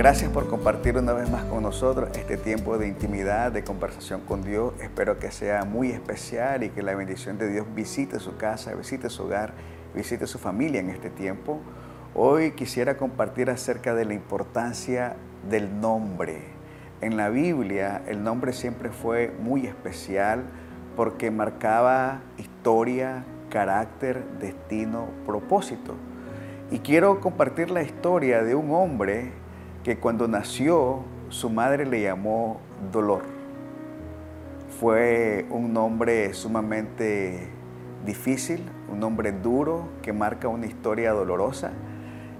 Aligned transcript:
Gracias 0.00 0.30
por 0.30 0.48
compartir 0.48 0.96
una 0.96 1.12
vez 1.12 1.28
más 1.28 1.44
con 1.44 1.62
nosotros 1.62 2.08
este 2.16 2.38
tiempo 2.38 2.78
de 2.78 2.88
intimidad, 2.88 3.52
de 3.52 3.62
conversación 3.62 4.22
con 4.22 4.40
Dios. 4.40 4.72
Espero 4.80 5.18
que 5.18 5.30
sea 5.30 5.66
muy 5.66 5.90
especial 5.90 6.62
y 6.62 6.70
que 6.70 6.82
la 6.82 6.94
bendición 6.94 7.36
de 7.36 7.52
Dios 7.52 7.66
visite 7.74 8.18
su 8.18 8.38
casa, 8.38 8.74
visite 8.74 9.10
su 9.10 9.24
hogar, 9.24 9.52
visite 9.94 10.26
su 10.26 10.38
familia 10.38 10.80
en 10.80 10.88
este 10.88 11.10
tiempo. 11.10 11.60
Hoy 12.14 12.52
quisiera 12.52 12.96
compartir 12.96 13.50
acerca 13.50 13.94
de 13.94 14.06
la 14.06 14.14
importancia 14.14 15.16
del 15.50 15.82
nombre. 15.82 16.44
En 17.02 17.18
la 17.18 17.28
Biblia 17.28 18.00
el 18.06 18.24
nombre 18.24 18.54
siempre 18.54 18.88
fue 18.88 19.30
muy 19.38 19.66
especial 19.66 20.44
porque 20.96 21.30
marcaba 21.30 22.22
historia, 22.38 23.26
carácter, 23.50 24.24
destino, 24.40 25.08
propósito. 25.26 25.94
Y 26.70 26.78
quiero 26.78 27.20
compartir 27.20 27.70
la 27.70 27.82
historia 27.82 28.42
de 28.42 28.54
un 28.54 28.70
hombre 28.70 29.32
que 29.84 29.96
cuando 29.96 30.28
nació 30.28 31.00
su 31.30 31.48
madre 31.48 31.86
le 31.86 32.02
llamó 32.02 32.60
Dolor. 32.92 33.22
Fue 34.78 35.46
un 35.50 35.72
nombre 35.72 36.34
sumamente 36.34 37.48
difícil, 38.04 38.62
un 38.90 39.00
nombre 39.00 39.32
duro 39.32 39.88
que 40.02 40.12
marca 40.12 40.48
una 40.48 40.66
historia 40.66 41.12
dolorosa. 41.12 41.72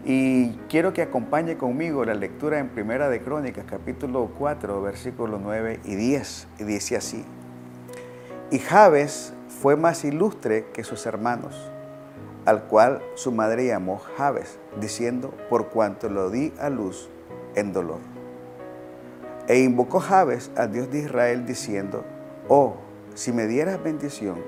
Y 0.04 0.52
quiero 0.68 0.92
que 0.92 1.02
acompañe 1.02 1.56
conmigo 1.56 2.04
la 2.04 2.14
lectura 2.14 2.58
en 2.58 2.68
Primera 2.70 3.08
de 3.08 3.20
Crónicas, 3.20 3.64
capítulo 3.68 4.30
4, 4.38 4.80
versículos 4.80 5.40
9 5.42 5.80
y 5.84 5.94
10. 5.94 6.48
Y 6.58 6.64
dice 6.64 6.96
así, 6.96 7.24
y 8.50 8.58
Jabes 8.58 9.34
fue 9.48 9.76
más 9.76 10.04
ilustre 10.04 10.66
que 10.72 10.84
sus 10.84 11.06
hermanos, 11.06 11.70
al 12.46 12.64
cual 12.64 13.02
su 13.14 13.30
madre 13.30 13.66
llamó 13.66 13.98
Jabes, 14.16 14.58
diciendo, 14.80 15.34
por 15.50 15.68
cuanto 15.68 16.08
lo 16.08 16.30
di 16.30 16.52
a 16.58 16.70
luz 16.70 17.10
en 17.54 17.72
dolor. 17.72 18.00
E 19.50 19.58
invocó 19.58 19.98
Jabes 19.98 20.50
al 20.56 20.70
Dios 20.70 20.90
de 20.92 21.00
Israel 21.00 21.44
diciendo, 21.44 22.04
oh, 22.48 22.76
si 23.14 23.32
me 23.32 23.48
dieras 23.48 23.82
bendición 23.82 24.38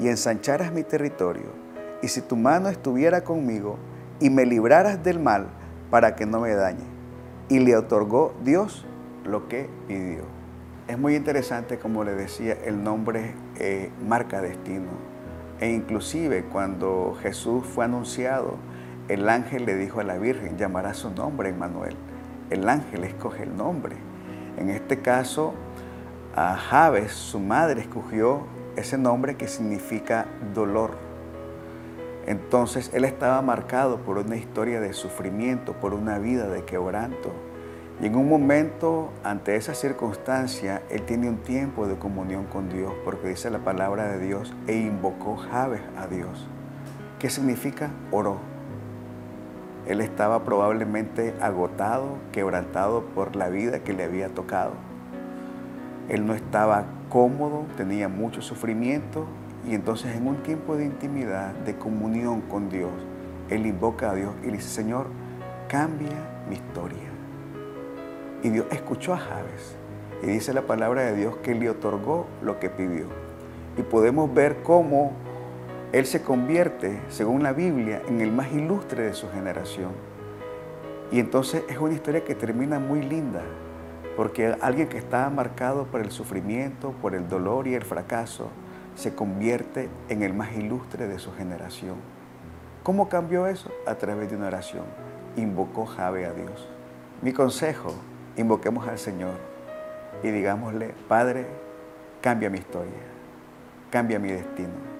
y 0.00 0.08
ensancharas 0.08 0.72
mi 0.72 0.84
territorio, 0.84 1.50
y 2.00 2.08
si 2.08 2.22
tu 2.22 2.34
mano 2.36 2.70
estuviera 2.70 3.24
conmigo 3.24 3.76
y 4.20 4.30
me 4.30 4.46
libraras 4.46 5.02
del 5.04 5.20
mal 5.20 5.48
para 5.90 6.16
que 6.16 6.24
no 6.24 6.40
me 6.40 6.54
dañe. 6.54 6.84
Y 7.50 7.58
le 7.58 7.76
otorgó 7.76 8.32
Dios 8.42 8.86
lo 9.24 9.48
que 9.48 9.68
pidió. 9.86 10.22
Es 10.88 10.98
muy 10.98 11.14
interesante, 11.14 11.78
como 11.78 12.02
le 12.02 12.14
decía, 12.14 12.56
el 12.64 12.82
nombre 12.82 13.34
eh, 13.58 13.90
marca 14.02 14.40
destino. 14.40 14.88
E 15.60 15.70
inclusive 15.70 16.44
cuando 16.44 17.16
Jesús 17.20 17.66
fue 17.66 17.84
anunciado, 17.84 18.56
el 19.08 19.28
ángel 19.28 19.66
le 19.66 19.76
dijo 19.76 20.00
a 20.00 20.04
la 20.04 20.16
Virgen, 20.16 20.56
llamará 20.56 20.94
su 20.94 21.10
nombre 21.10 21.50
Emmanuel 21.50 21.96
el 22.52 22.68
ángel 22.68 23.04
escoge 23.04 23.44
el 23.44 23.56
nombre. 23.56 23.96
En 24.56 24.68
este 24.68 25.00
caso, 25.00 25.54
a 26.34 26.56
Javes, 26.56 27.12
su 27.12 27.40
madre, 27.40 27.80
escogió 27.80 28.42
ese 28.76 28.98
nombre 28.98 29.36
que 29.36 29.48
significa 29.48 30.26
dolor. 30.54 30.92
Entonces 32.26 32.90
él 32.94 33.04
estaba 33.04 33.42
marcado 33.42 33.98
por 33.98 34.18
una 34.18 34.36
historia 34.36 34.80
de 34.80 34.92
sufrimiento, 34.92 35.72
por 35.74 35.94
una 35.94 36.18
vida 36.18 36.48
de 36.48 36.64
quebranto. 36.64 37.32
Y 38.00 38.06
en 38.06 38.16
un 38.16 38.28
momento, 38.28 39.10
ante 39.22 39.56
esa 39.56 39.74
circunstancia, 39.74 40.82
él 40.90 41.02
tiene 41.02 41.28
un 41.28 41.38
tiempo 41.38 41.86
de 41.86 41.96
comunión 41.96 42.44
con 42.46 42.68
Dios, 42.68 42.92
porque 43.04 43.28
dice 43.28 43.50
la 43.50 43.58
palabra 43.58 44.08
de 44.08 44.18
Dios, 44.18 44.54
e 44.66 44.76
invocó 44.76 45.36
Javes 45.36 45.82
a 45.96 46.06
Dios. 46.06 46.48
¿Qué 47.18 47.30
significa? 47.30 47.90
Oró. 48.10 48.51
Él 49.86 50.00
estaba 50.00 50.44
probablemente 50.44 51.34
agotado, 51.40 52.18
quebrantado 52.30 53.02
por 53.14 53.34
la 53.36 53.48
vida 53.48 53.80
que 53.80 53.92
le 53.92 54.04
había 54.04 54.28
tocado. 54.28 54.72
Él 56.08 56.26
no 56.26 56.34
estaba 56.34 56.84
cómodo, 57.08 57.66
tenía 57.76 58.08
mucho 58.08 58.42
sufrimiento 58.42 59.26
y 59.68 59.74
entonces 59.74 60.16
en 60.16 60.26
un 60.26 60.36
tiempo 60.42 60.76
de 60.76 60.84
intimidad, 60.84 61.52
de 61.52 61.76
comunión 61.76 62.40
con 62.42 62.68
Dios, 62.68 62.92
él 63.50 63.66
invoca 63.66 64.10
a 64.10 64.14
Dios 64.14 64.34
y 64.42 64.46
le 64.46 64.52
dice, 64.52 64.68
Señor, 64.68 65.06
cambia 65.68 66.16
mi 66.48 66.56
historia. 66.56 67.10
Y 68.42 68.50
Dios 68.50 68.66
escuchó 68.70 69.14
a 69.14 69.18
Javes 69.18 69.76
y 70.22 70.26
dice 70.26 70.52
la 70.52 70.62
palabra 70.62 71.02
de 71.02 71.16
Dios 71.16 71.36
que 71.38 71.54
le 71.54 71.70
otorgó 71.70 72.26
lo 72.42 72.58
que 72.58 72.70
pidió. 72.70 73.06
Y 73.76 73.82
podemos 73.82 74.32
ver 74.32 74.62
cómo 74.62 75.12
él 75.92 76.06
se 76.06 76.22
convierte, 76.22 77.02
según 77.10 77.42
la 77.42 77.52
Biblia, 77.52 78.00
en 78.08 78.22
el 78.22 78.32
más 78.32 78.50
ilustre 78.50 79.02
de 79.02 79.12
su 79.12 79.30
generación. 79.30 79.90
Y 81.10 81.20
entonces 81.20 81.64
es 81.68 81.76
una 81.76 81.92
historia 81.92 82.24
que 82.24 82.34
termina 82.34 82.78
muy 82.78 83.02
linda, 83.02 83.42
porque 84.16 84.56
alguien 84.62 84.88
que 84.88 84.96
estaba 84.96 85.28
marcado 85.28 85.84
por 85.84 86.00
el 86.00 86.10
sufrimiento, 86.10 86.92
por 87.02 87.14
el 87.14 87.28
dolor 87.28 87.68
y 87.68 87.74
el 87.74 87.84
fracaso, 87.84 88.48
se 88.94 89.14
convierte 89.14 89.90
en 90.08 90.22
el 90.22 90.32
más 90.32 90.54
ilustre 90.56 91.08
de 91.08 91.18
su 91.18 91.30
generación. 91.34 91.96
¿Cómo 92.82 93.10
cambió 93.10 93.46
eso? 93.46 93.70
A 93.86 93.94
través 93.96 94.30
de 94.30 94.36
una 94.36 94.46
oración. 94.46 94.84
Invocó 95.36 95.84
Jabe 95.84 96.24
a 96.24 96.32
Dios. 96.32 96.68
Mi 97.20 97.34
consejo, 97.34 97.94
invoquemos 98.38 98.88
al 98.88 98.98
Señor 98.98 99.34
y 100.22 100.30
digámosle, 100.30 100.94
Padre, 101.06 101.46
cambia 102.22 102.48
mi 102.48 102.58
historia, 102.58 102.92
cambia 103.90 104.18
mi 104.18 104.32
destino 104.32 104.91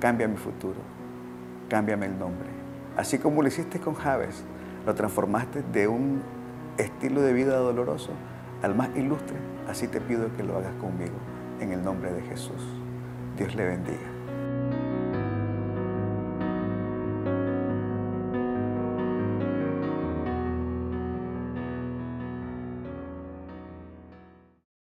cambia 0.00 0.28
mi 0.28 0.36
futuro, 0.36 0.78
cámbiame 1.68 2.06
el 2.06 2.18
nombre. 2.18 2.48
Así 2.96 3.18
como 3.18 3.42
lo 3.42 3.48
hiciste 3.48 3.80
con 3.80 3.94
Javes, 3.94 4.44
lo 4.86 4.94
transformaste 4.94 5.62
de 5.72 5.88
un 5.88 6.22
estilo 6.78 7.22
de 7.22 7.32
vida 7.32 7.56
doloroso 7.56 8.10
al 8.62 8.74
más 8.74 8.88
ilustre, 8.96 9.36
así 9.68 9.88
te 9.88 10.00
pido 10.00 10.34
que 10.36 10.42
lo 10.42 10.56
hagas 10.56 10.74
conmigo, 10.80 11.16
en 11.60 11.72
el 11.72 11.84
nombre 11.84 12.12
de 12.12 12.22
Jesús. 12.22 12.62
Dios 13.36 13.54
le 13.54 13.66
bendiga. 13.66 14.15